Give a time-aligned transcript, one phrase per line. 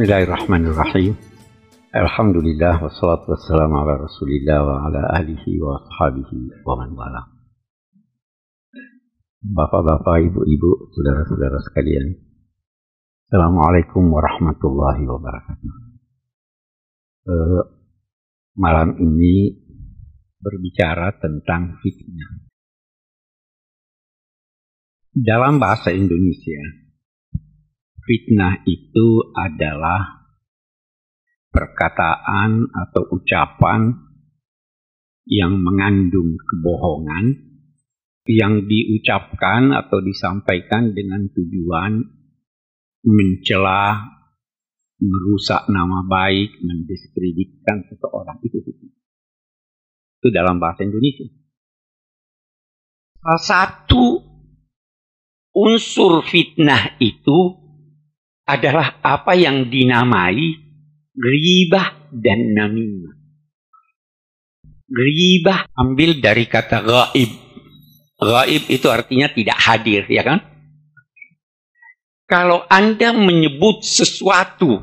[0.00, 1.12] Bismillahirrahmanirrahim.
[1.92, 7.28] Alhamdulillah wassalatu wassalamu ala Rasulillah wa ala alihi wa ashabihi wa man wala.
[9.44, 12.16] Bapak-bapak, ibu-ibu, saudara-saudara sekalian.
[13.28, 15.72] Assalamualaikum warahmatullahi wabarakatuh.
[17.28, 17.60] Uh,
[18.56, 19.52] malam ini
[20.40, 22.48] berbicara tentang fitnah.
[25.12, 26.88] Dalam bahasa Indonesia,
[28.10, 30.26] Fitnah itu adalah
[31.54, 33.94] perkataan atau ucapan
[35.30, 37.38] yang mengandung kebohongan
[38.26, 42.02] yang diucapkan atau disampaikan dengan tujuan
[43.06, 44.10] mencela,
[44.98, 48.58] merusak nama baik, mendiskreditkan seseorang itu.
[50.18, 51.30] Itu dalam bahasa Indonesia.
[53.22, 54.04] Salah satu
[55.54, 57.69] unsur fitnah itu
[58.50, 60.58] adalah apa yang dinamai
[61.14, 63.14] ribah dan namimah.
[64.90, 67.30] Ribah ambil dari kata gaib.
[68.18, 70.42] Gaib itu artinya tidak hadir, ya kan?
[72.26, 74.82] Kalau Anda menyebut sesuatu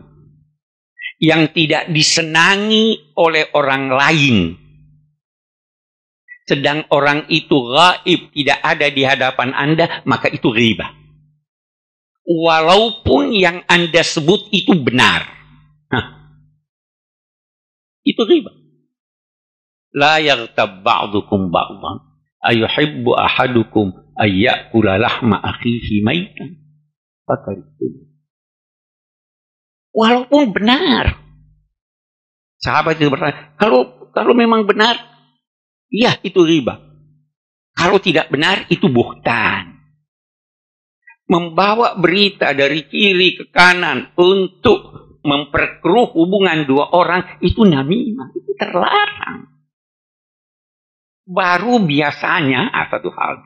[1.19, 4.37] yang tidak disenangi oleh orang lain,
[6.47, 11.06] sedang orang itu gaib tidak ada di hadapan Anda, maka itu ribah
[12.27, 15.23] walaupun yang Anda sebut itu benar.
[15.87, 16.05] Hah.
[18.03, 18.51] Itu riba.
[19.95, 22.03] La yaghtab ba'dukum ba'dan.
[22.43, 26.59] Ayuhibbu ahadukum ayyakula lahma akhihi maitan.
[29.95, 31.17] Walaupun benar.
[32.61, 34.97] Sahabat itu bertanya, kalau kalau memang benar,
[35.89, 36.77] iya itu riba.
[37.77, 39.76] Kalau tidak benar, itu buhtan
[41.27, 44.97] membawa berita dari kiri ke kanan untuk
[45.27, 49.51] memperkeruh hubungan dua orang itu namimah itu terlarang.
[51.27, 53.43] Baru biasanya satu hal.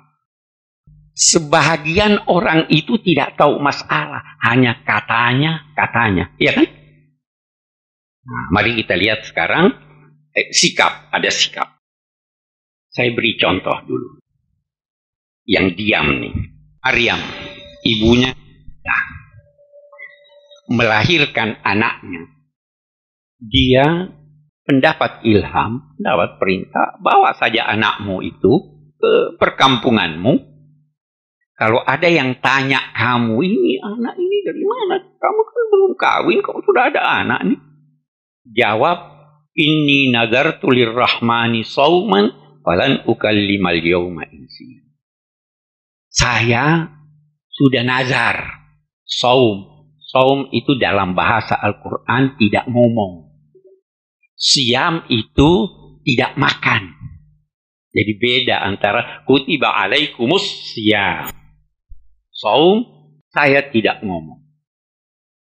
[1.12, 6.70] Sebagian orang itu tidak tahu masalah, hanya katanya, katanya, ya kan?
[8.22, 9.76] Nah, mari kita lihat sekarang
[10.32, 11.82] eh, sikap, ada sikap.
[12.94, 14.22] Saya beri contoh dulu.
[15.50, 16.36] Yang diam nih,
[16.86, 17.51] Aryam
[17.86, 18.32] ibunya
[18.86, 19.04] nah,
[20.72, 22.30] melahirkan anaknya,
[23.42, 23.86] dia
[24.70, 28.54] mendapat ilham, dapat perintah, bawa saja anakmu itu
[29.02, 30.54] ke perkampunganmu.
[31.58, 34.98] Kalau ada yang tanya kamu ini anak ini dari mana?
[34.98, 37.60] Kamu kan belum kawin, kok sudah ada anak nih?
[38.58, 38.98] Jawab,
[39.54, 42.34] ini nagar tulir rahmani sauman,
[42.66, 44.82] falan ukallimal yawma insi.
[46.10, 46.90] Saya
[47.62, 48.66] sudah nazar.
[49.06, 49.86] Saum.
[50.02, 53.30] Saum itu dalam bahasa Al-Quran tidak ngomong.
[54.34, 55.70] Siam itu
[56.02, 56.98] tidak makan.
[57.94, 61.30] Jadi beda antara kutiba alaikumus siam.
[62.34, 62.82] Saum,
[63.30, 64.42] saya tidak ngomong.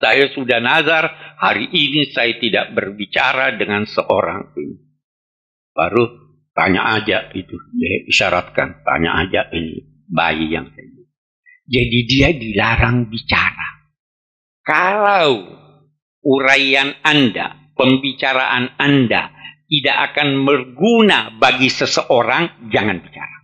[0.00, 4.76] Saya sudah nazar, hari ini saya tidak berbicara dengan seorang ini.
[5.76, 6.04] Baru
[6.56, 7.56] tanya aja itu,
[8.08, 10.70] isyaratkan, tanya aja ini bayi yang
[11.66, 13.82] jadi dia dilarang bicara.
[14.62, 15.46] Kalau
[16.22, 19.34] uraian Anda, pembicaraan Anda
[19.66, 23.36] tidak akan berguna bagi seseorang, jangan bicara.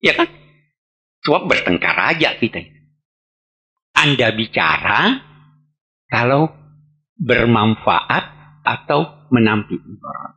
[0.00, 0.28] Ya kan?
[1.24, 2.60] Sebab bertengkar aja kita.
[3.96, 5.20] Anda bicara
[6.08, 6.52] kalau
[7.16, 8.24] bermanfaat
[8.64, 10.36] atau menampik orang.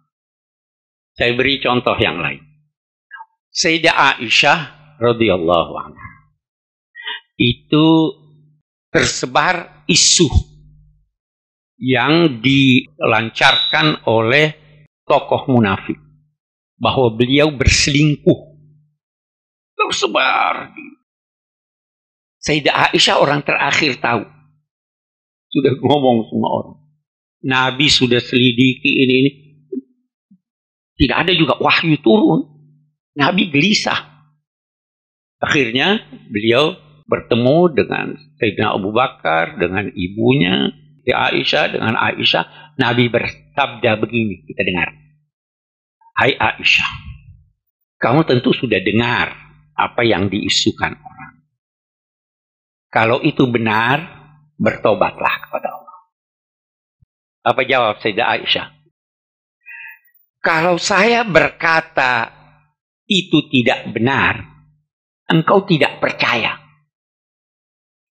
[1.15, 2.43] Saya beri contoh yang lain.
[3.51, 4.59] Sayyidah Aisyah
[5.01, 6.06] radhiyallahu anha
[7.37, 7.87] itu
[8.89, 10.25] tersebar isu
[11.77, 14.57] yang dilancarkan oleh
[15.05, 15.95] tokoh munafik
[16.81, 18.57] bahwa beliau berselingkuh.
[19.77, 20.73] Tersebar.
[22.41, 24.25] Sayyidah Aisyah orang terakhir tahu.
[25.53, 26.77] Sudah ngomong semua orang.
[27.45, 29.31] Nabi sudah selidiki ini ini.
[30.97, 32.41] Tidak ada juga wahyu turun.
[33.13, 34.17] Nabi gelisah.
[35.37, 36.01] Akhirnya
[36.33, 36.73] beliau
[37.07, 38.07] bertemu dengan
[38.37, 40.75] Sayyidina Abu Bakar, dengan ibunya,
[41.07, 42.75] Aisyah, dengan Aisyah.
[42.77, 44.91] Nabi bersabda begini, kita dengar.
[46.17, 46.91] Hai Aisyah,
[47.97, 49.33] kamu tentu sudah dengar
[49.77, 51.33] apa yang diisukan orang.
[52.89, 54.01] Kalau itu benar,
[54.57, 55.97] bertobatlah kepada Allah.
[57.45, 58.67] Apa jawab Sayyidah Aisyah?
[60.41, 62.33] Kalau saya berkata
[63.05, 64.41] itu tidak benar,
[65.29, 66.56] engkau tidak percaya.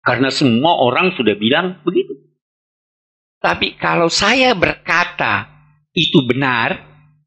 [0.02, 2.18] Karena semua orang sudah bilang begitu.
[3.38, 5.46] Tapi kalau saya berkata
[5.94, 6.78] itu benar,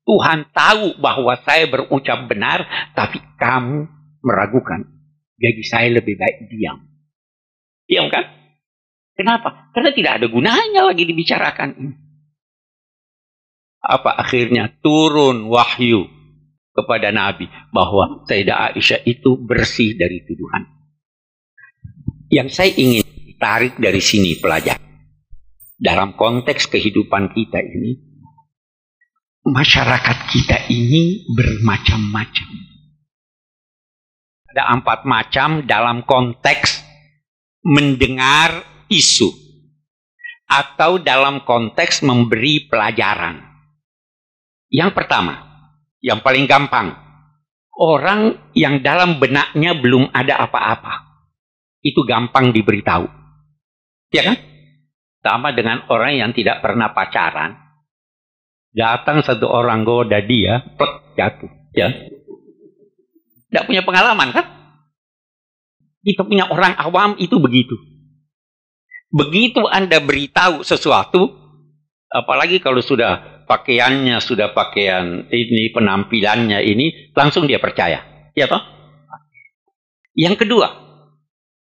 [0.04, 3.88] Tuhan tahu bahwa saya berucap benar, tapi kamu
[4.24, 4.86] meragukan.
[5.40, 6.84] Jadi saya lebih baik diam.
[7.88, 8.28] Diam kan?
[9.16, 9.72] Kenapa?
[9.72, 11.96] Karena tidak ada gunanya lagi dibicarakan.
[13.80, 16.10] Apa akhirnya turun wahyu
[16.76, 20.75] kepada Nabi bahwa Sayyidah Aisyah itu bersih dari tuduhan.
[22.26, 23.06] Yang saya ingin
[23.38, 24.82] tarik dari sini pelajar
[25.78, 27.94] dalam konteks kehidupan kita ini,
[29.46, 32.50] masyarakat kita ini bermacam-macam.
[34.50, 36.82] Ada empat macam dalam konteks
[37.62, 39.30] mendengar isu
[40.50, 43.38] atau dalam konteks memberi pelajaran.
[44.74, 45.46] Yang pertama,
[46.02, 46.90] yang paling gampang,
[47.78, 51.15] orang yang dalam benaknya belum ada apa-apa.
[51.86, 53.06] Itu gampang diberitahu.
[54.10, 54.42] Ya kan?
[55.22, 57.62] Sama dengan orang yang tidak pernah pacaran.
[58.74, 61.52] Datang satu orang goda dia, plek, jatuh.
[61.78, 61.94] Ya.
[63.54, 64.46] Tidak punya pengalaman kan?
[66.06, 67.78] Kita punya orang awam itu begitu.
[69.10, 71.32] Begitu Anda beritahu sesuatu,
[72.12, 78.30] apalagi kalau sudah pakaiannya, sudah pakaian ini, penampilannya ini, langsung dia percaya.
[78.36, 78.60] Ya toh?
[80.14, 80.85] Yang kedua,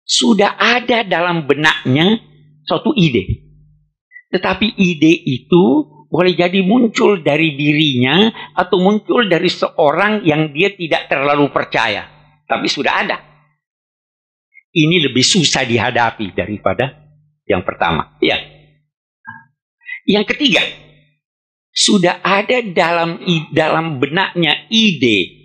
[0.09, 2.17] sudah ada dalam benaknya
[2.65, 3.45] suatu ide.
[4.33, 5.65] Tetapi ide itu
[6.09, 12.09] boleh jadi muncul dari dirinya atau muncul dari seorang yang dia tidak terlalu percaya.
[12.49, 13.17] Tapi sudah ada.
[14.73, 17.13] Ini lebih susah dihadapi daripada
[17.45, 18.17] yang pertama.
[18.25, 18.41] Ya.
[20.09, 20.65] Yang ketiga,
[21.69, 23.21] sudah ada dalam
[23.53, 25.38] dalam benaknya ide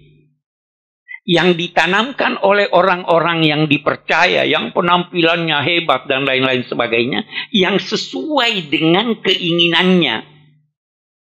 [1.23, 7.23] yang ditanamkan oleh orang-orang yang dipercaya, yang penampilannya hebat dan lain-lain sebagainya,
[7.55, 10.27] yang sesuai dengan keinginannya,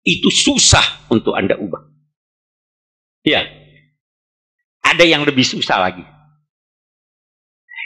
[0.01, 1.85] itu susah untuk Anda ubah.
[3.21, 3.45] Ya,
[4.81, 6.01] ada yang lebih susah lagi.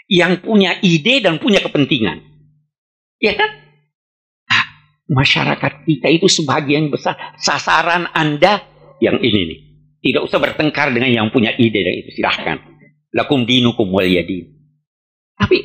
[0.08, 2.24] Yang punya ide dan punya kepentingan.
[3.20, 3.52] Ya kan?
[4.48, 4.64] Nah,
[5.12, 8.64] masyarakat kita itu sebagian besar sasaran Anda
[9.04, 9.65] yang ini nih.
[10.06, 12.62] Tidak usah bertengkar dengan yang punya ide dan itu silahkan.
[13.10, 14.54] Lakum dinukum waliyadin.
[15.34, 15.58] Tapi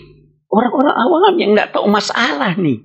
[0.49, 2.81] orang-orang awam yang nggak tahu masalah nih.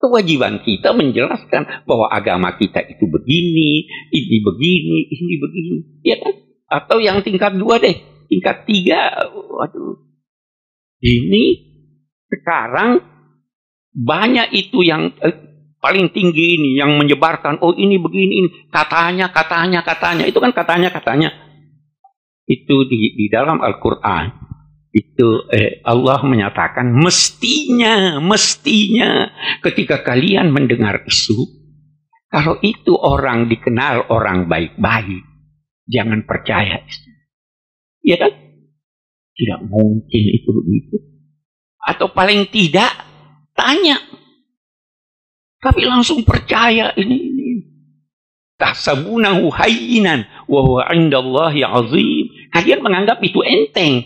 [0.00, 5.76] Kewajiban kita menjelaskan bahwa agama kita itu begini, ini begini, ini begini.
[6.00, 6.34] Ya kan?
[6.66, 8.00] Atau yang tingkat dua deh.
[8.32, 10.00] Tingkat tiga, waduh.
[11.04, 11.44] Ini
[12.32, 13.04] sekarang
[13.92, 15.51] banyak itu yang eh,
[15.82, 18.48] paling tinggi ini yang menyebarkan oh ini begini ini.
[18.70, 20.24] Katanya katanya katanya.
[20.24, 21.34] Itu kan katanya katanya.
[22.46, 24.30] Itu di di dalam Al-Qur'an.
[24.94, 29.32] Itu eh, Allah menyatakan mestinya mestinya
[29.64, 31.48] ketika kalian mendengar isu
[32.28, 35.24] kalau itu orang dikenal orang baik-baik
[35.88, 36.84] jangan percaya
[38.04, 38.32] ya kan?
[39.32, 40.96] Tidak mungkin itu begitu.
[41.80, 42.92] Atau paling tidak
[43.56, 43.96] tanya
[45.62, 47.48] tapi langsung percaya ini ini.
[48.58, 52.50] Tahsabunahu hayyinan wa huwa 'indallahi 'azim.
[52.50, 54.02] Kalian menganggap itu enteng.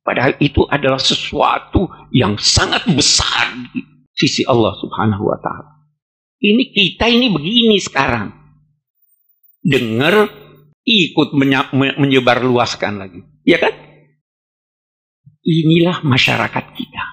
[0.00, 1.84] Padahal itu adalah sesuatu
[2.16, 3.84] yang sangat besar di
[4.16, 5.84] sisi Allah Subhanahu wa taala.
[6.40, 8.32] Ini kita ini begini sekarang.
[9.60, 10.30] Dengar
[10.86, 11.34] ikut
[11.98, 13.20] menyebar luaskan lagi.
[13.42, 13.74] Ya kan?
[15.42, 17.04] Inilah masyarakat kita.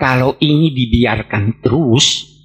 [0.00, 2.39] Kalau ini dibiarkan terus,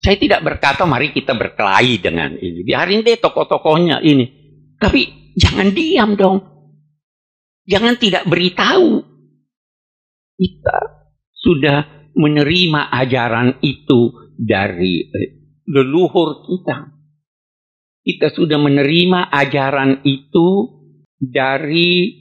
[0.00, 2.64] saya tidak berkata mari kita berkelahi dengan ini.
[2.64, 4.24] Biarin deh tokoh-tokohnya ini.
[4.80, 6.40] Tapi jangan diam dong.
[7.68, 9.04] Jangan tidak beritahu.
[10.40, 10.78] Kita
[11.36, 16.96] sudah menerima ajaran itu dari eh, leluhur kita.
[18.00, 20.48] Kita sudah menerima ajaran itu
[21.20, 22.16] dari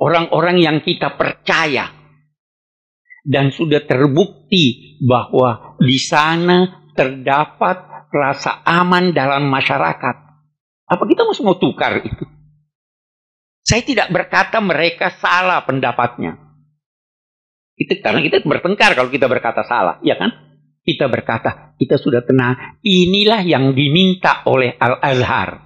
[0.00, 2.00] orang-orang yang kita percaya.
[3.20, 7.80] Dan sudah terbukti bahwa di sana terdapat
[8.12, 10.16] rasa aman dalam masyarakat.
[10.84, 12.28] Apa kita masih mau tukar itu?
[13.64, 16.36] Saya tidak berkata mereka salah pendapatnya.
[17.80, 20.28] Itu karena kita bertengkar kalau kita berkata salah, ya kan?
[20.84, 22.76] Kita berkata, kita sudah tenang.
[22.84, 25.56] Inilah yang diminta oleh Al-Azhar.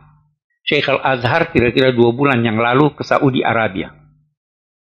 [0.62, 3.91] Syekh Al-Azhar kira-kira dua bulan yang lalu ke Saudi Arabia.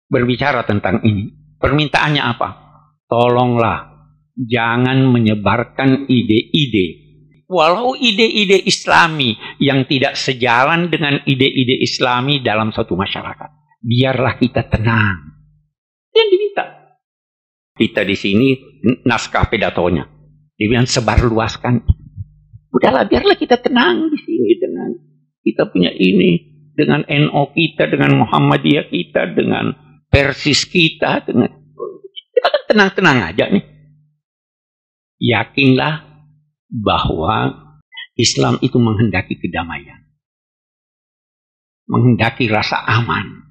[0.06, 1.34] Berbicara tentang ini.
[1.58, 2.48] Permintaannya apa?
[3.08, 3.87] Tolonglah
[4.38, 7.10] jangan menyebarkan ide-ide.
[7.48, 13.80] Walau ide-ide islami yang tidak sejalan dengan ide-ide islami dalam suatu masyarakat.
[13.82, 15.16] Biarlah kita tenang.
[16.12, 16.64] Yang diminta.
[17.78, 18.48] kita di sini
[19.06, 20.02] naskah pedatonya.
[20.58, 21.78] Dia bilang sebar luaskan.
[22.74, 24.90] Udahlah biarlah kita tenang di sini dengan
[25.46, 29.74] kita punya ini dengan NO kita, dengan Muhammadiyah kita, dengan
[30.08, 31.50] Persis kita, dengan
[32.34, 33.77] kita kan tenang-tenang aja nih.
[35.18, 36.06] Yakinlah
[36.70, 37.68] bahwa
[38.18, 40.06] Islam itu menghendaki kedamaian.
[41.90, 43.46] Menghendaki rasa aman.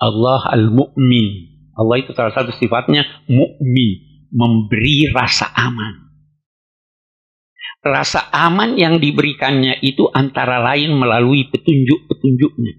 [0.00, 1.28] Allah al-mu'min.
[1.72, 3.90] Allah itu salah satu sifatnya mu'min.
[4.32, 6.08] Memberi rasa aman.
[7.82, 12.74] Rasa aman yang diberikannya itu antara lain melalui petunjuk-petunjuknya.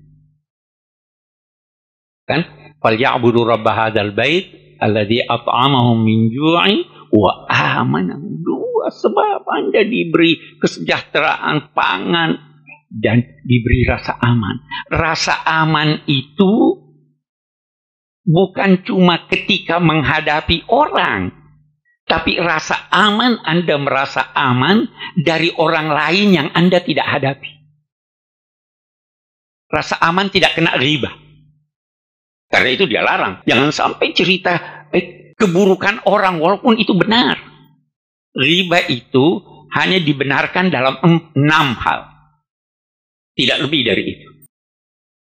[2.24, 2.42] Kan?
[2.80, 6.84] Falyabudu rabb hadzal bait alladzi at'amahum min ju'in
[7.16, 8.44] wa amanahum.
[8.44, 12.36] Dua sebab Anda diberi kesejahteraan pangan
[12.92, 14.60] dan diberi rasa aman.
[14.92, 16.84] Rasa aman itu
[18.28, 21.32] bukan cuma ketika menghadapi orang,
[22.04, 27.52] tapi rasa aman Anda merasa aman dari orang lain yang Anda tidak hadapi.
[29.72, 31.23] Rasa aman tidak kena riba.
[32.54, 33.42] Karena itu dia larang.
[33.50, 37.42] Jangan sampai cerita eh, keburukan orang walaupun itu benar.
[38.38, 39.42] Riba itu
[39.74, 41.02] hanya dibenarkan dalam
[41.34, 42.14] enam hal.
[43.34, 44.30] Tidak lebih dari itu.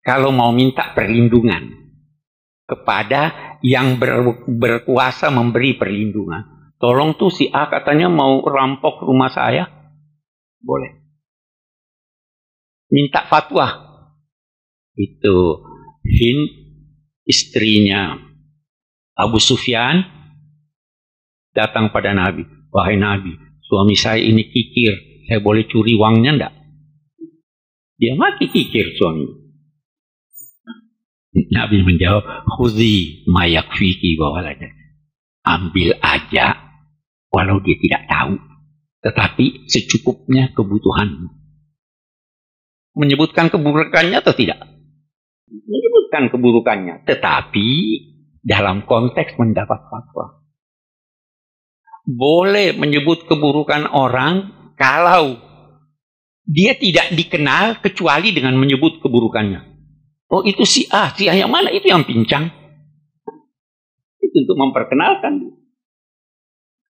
[0.02, 1.80] Kalau mau minta perlindungan,
[2.70, 6.74] kepada yang ber, berkuasa memberi perlindungan.
[6.78, 9.66] Tolong tuh si A katanya mau rampok rumah saya.
[10.62, 11.02] Boleh.
[12.94, 13.90] Minta fatwa.
[14.94, 15.66] Itu
[16.06, 16.69] Hind
[17.30, 18.18] istrinya
[19.14, 20.02] Abu Sufyan
[21.54, 22.50] datang pada Nabi.
[22.74, 25.26] Wahai Nabi, suami saya ini kikir.
[25.30, 26.54] Saya boleh curi uangnya enggak?
[28.02, 29.30] Dia mati kikir suami.
[31.54, 32.26] Nabi menjawab,
[32.58, 34.66] Khuzi mayak fiki bawalada.
[35.46, 36.58] Ambil aja,
[37.30, 38.34] walau dia tidak tahu.
[39.06, 41.30] Tetapi secukupnya kebutuhan.
[42.98, 44.79] Menyebutkan keburukannya atau tidak?
[45.50, 47.10] Menyebutkan keburukannya.
[47.10, 47.70] Tetapi
[48.46, 50.46] dalam konteks mendapat fatwa.
[52.10, 55.38] Boleh menyebut keburukan orang kalau
[56.50, 59.62] dia tidak dikenal kecuali dengan menyebut keburukannya.
[60.30, 62.50] Oh itu si A, si A yang mana itu yang pincang?
[64.18, 65.62] Itu untuk memperkenalkan.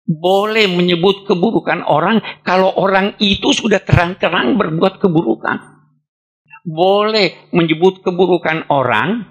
[0.09, 5.78] Boleh menyebut keburukan orang kalau orang itu sudah terang-terang berbuat keburukan.
[6.69, 9.25] Boleh menyebut keburukan orang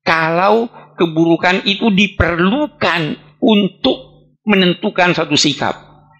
[0.00, 5.76] kalau keburukan itu diperlukan untuk menentukan satu sikap.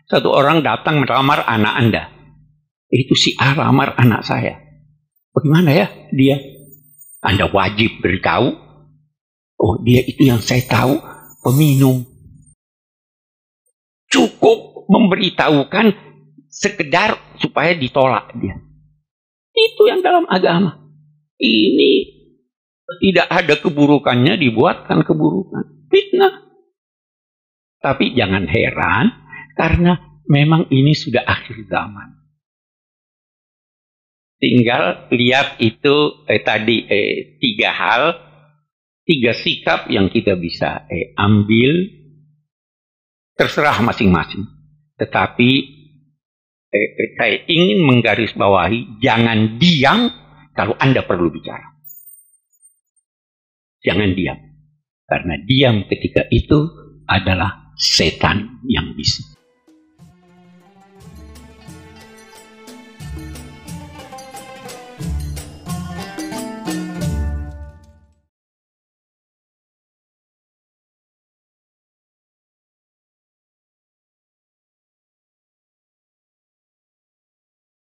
[0.08, 2.02] Satu orang datang melamar anak Anda.
[2.92, 4.60] Itu si A lamar anak saya.
[5.32, 6.36] Bagaimana ya dia?
[7.24, 8.52] Anda wajib beritahu.
[9.58, 11.02] Oh, dia itu yang saya tahu,
[11.42, 12.06] peminum.
[14.08, 15.92] Cukup memberitahukan
[16.48, 18.67] sekedar supaya ditolak dia.
[19.58, 20.86] Itu yang dalam agama.
[21.38, 21.92] Ini
[23.02, 25.90] tidak ada keburukannya dibuatkan keburukan.
[25.90, 26.46] Fitnah.
[27.78, 29.06] Tapi jangan heran
[29.54, 32.18] karena memang ini sudah akhir zaman.
[34.38, 38.02] Tinggal lihat itu eh, tadi eh, tiga hal,
[39.02, 41.90] tiga sikap yang kita bisa eh, ambil,
[43.34, 44.46] terserah masing-masing.
[44.98, 45.77] Tetapi
[46.72, 50.10] eh, eh, saya ingin menggarisbawahi, jangan diam
[50.52, 51.78] kalau Anda perlu bicara.
[53.78, 54.38] Jangan diam.
[55.08, 56.68] Karena diam ketika itu
[57.08, 59.37] adalah setan yang bisa.